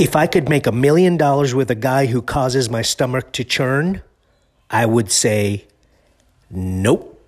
[0.00, 3.44] If I could make a million dollars with a guy who causes my stomach to
[3.44, 4.00] churn,
[4.70, 5.66] I would say
[6.50, 7.22] nope.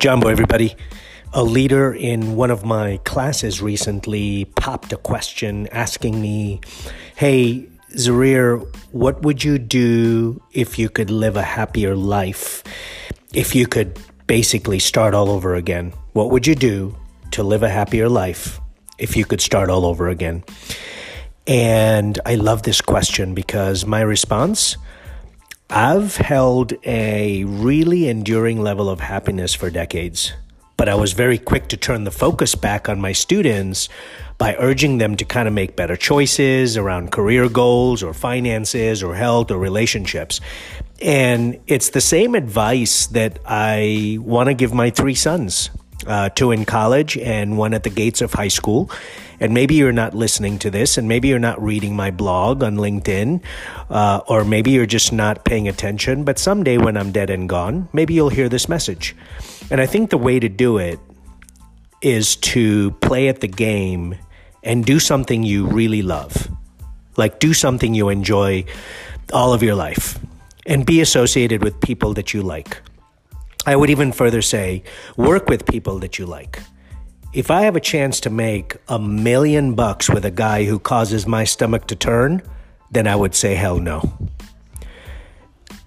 [0.00, 0.74] Jumbo, everybody.
[1.32, 6.60] A leader in one of my classes recently popped a question asking me,
[7.14, 12.64] Hey, Zarir, what would you do if you could live a happier life?
[13.32, 16.96] If you could basically start all over again, what would you do
[17.30, 18.60] to live a happier life
[18.98, 20.42] if you could start all over again?
[21.46, 24.76] And I love this question because my response
[25.72, 30.32] I've held a really enduring level of happiness for decades,
[30.80, 33.90] but I was very quick to turn the focus back on my students
[34.38, 39.14] by urging them to kind of make better choices around career goals or finances or
[39.14, 40.40] health or relationships.
[41.02, 45.68] And it's the same advice that I want to give my three sons
[46.06, 48.90] uh, two in college and one at the gates of high school.
[49.40, 52.76] And maybe you're not listening to this, and maybe you're not reading my blog on
[52.76, 53.42] LinkedIn,
[53.88, 56.24] uh, or maybe you're just not paying attention.
[56.24, 59.16] But someday when I'm dead and gone, maybe you'll hear this message.
[59.70, 60.98] And I think the way to do it
[62.02, 64.14] is to play at the game
[64.62, 66.48] and do something you really love.
[67.16, 68.64] Like, do something you enjoy
[69.32, 70.18] all of your life
[70.66, 72.80] and be associated with people that you like.
[73.66, 74.84] I would even further say
[75.16, 76.62] work with people that you like.
[77.32, 81.28] If I have a chance to make a million bucks with a guy who causes
[81.28, 82.42] my stomach to turn,
[82.90, 84.02] then I would say hell no.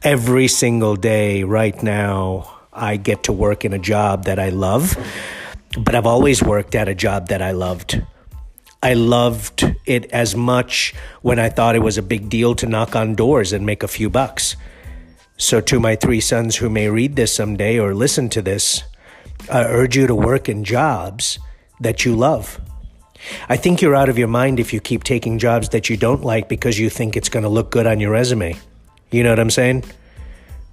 [0.03, 4.97] Every single day right now, I get to work in a job that I love,
[5.77, 8.01] but I've always worked at a job that I loved.
[8.81, 12.95] I loved it as much when I thought it was a big deal to knock
[12.95, 14.55] on doors and make a few bucks.
[15.35, 18.83] So, to my three sons who may read this someday or listen to this,
[19.51, 21.39] I urge you to work in jobs
[21.79, 22.59] that you love.
[23.49, 26.23] I think you're out of your mind if you keep taking jobs that you don't
[26.23, 28.57] like because you think it's going to look good on your resume.
[29.11, 29.83] You know what I'm saying?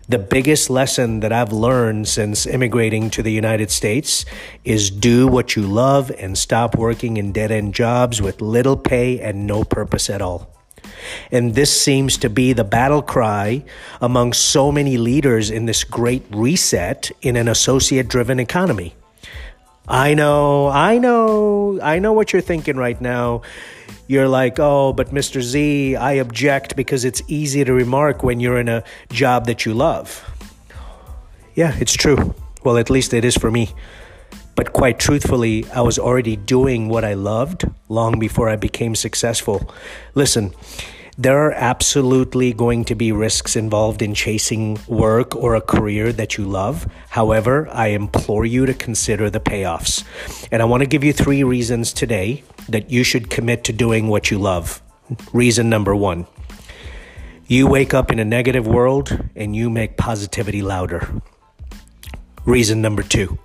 [0.08, 4.24] The biggest lesson that I've learned since immigrating to the United States
[4.64, 9.20] is do what you love and stop working in dead end jobs with little pay
[9.20, 10.59] and no purpose at all.
[11.30, 13.64] And this seems to be the battle cry
[14.00, 18.94] among so many leaders in this great reset in an associate driven economy.
[19.88, 23.42] I know, I know, I know what you're thinking right now.
[24.06, 25.40] You're like, oh, but Mr.
[25.40, 29.74] Z, I object because it's easy to remark when you're in a job that you
[29.74, 30.24] love.
[31.54, 32.34] Yeah, it's true.
[32.62, 33.70] Well, at least it is for me.
[34.54, 39.72] But quite truthfully, I was already doing what I loved long before I became successful.
[40.14, 40.52] Listen,
[41.16, 46.38] there are absolutely going to be risks involved in chasing work or a career that
[46.38, 46.90] you love.
[47.10, 50.02] However, I implore you to consider the payoffs.
[50.50, 54.08] And I want to give you three reasons today that you should commit to doing
[54.08, 54.80] what you love.
[55.32, 56.26] Reason number one
[57.46, 61.20] you wake up in a negative world and you make positivity louder.
[62.46, 63.38] Reason number two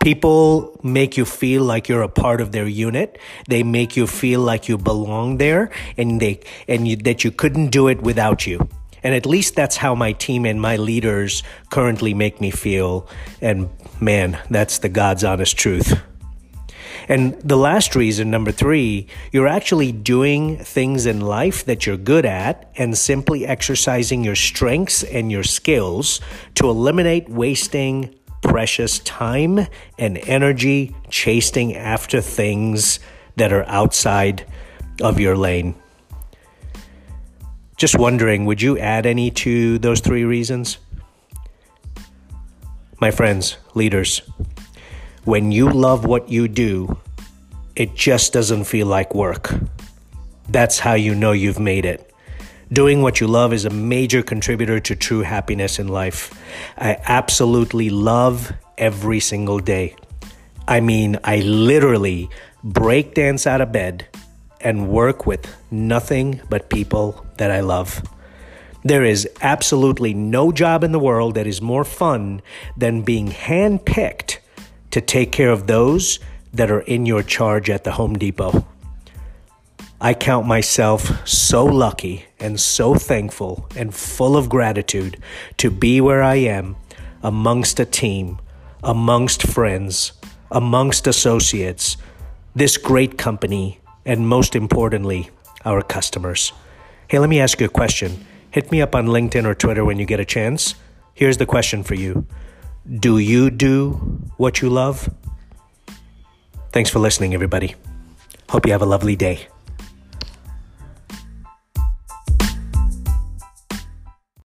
[0.00, 3.18] People make you feel like you're a part of their unit.
[3.48, 7.68] They make you feel like you belong there and they, and you, that you couldn't
[7.68, 8.66] do it without you.
[9.02, 13.08] And at least that's how my team and my leaders currently make me feel.
[13.42, 13.68] And
[14.00, 16.00] man, that's the God's honest truth.
[17.08, 22.24] And the last reason, number three, you're actually doing things in life that you're good
[22.24, 26.20] at and simply exercising your strengths and your skills
[26.54, 29.66] to eliminate wasting precious time
[29.98, 33.00] and energy chasing after things
[33.36, 34.46] that are outside
[35.02, 35.74] of your lane.
[37.76, 40.78] Just wondering, would you add any to those three reasons?
[43.00, 44.20] My friends, leaders,
[45.24, 46.98] when you love what you do,
[47.76, 49.54] it just doesn't feel like work.
[50.48, 52.09] That's how you know you've made it.
[52.72, 56.32] Doing what you love is a major contributor to true happiness in life.
[56.78, 59.96] I absolutely love every single day.
[60.68, 62.30] I mean, I literally
[62.62, 64.06] break dance out of bed
[64.60, 68.04] and work with nothing but people that I love.
[68.84, 72.40] There is absolutely no job in the world that is more fun
[72.76, 74.38] than being handpicked
[74.92, 76.20] to take care of those
[76.52, 78.64] that are in your charge at the Home Depot.
[80.02, 85.18] I count myself so lucky and so thankful and full of gratitude
[85.58, 86.76] to be where I am
[87.22, 88.38] amongst a team,
[88.82, 90.12] amongst friends,
[90.50, 91.98] amongst associates,
[92.54, 95.28] this great company, and most importantly,
[95.66, 96.54] our customers.
[97.08, 98.24] Hey, let me ask you a question.
[98.50, 100.76] Hit me up on LinkedIn or Twitter when you get a chance.
[101.12, 102.26] Here's the question for you
[102.88, 105.12] Do you do what you love?
[106.72, 107.74] Thanks for listening, everybody.
[108.48, 109.49] Hope you have a lovely day.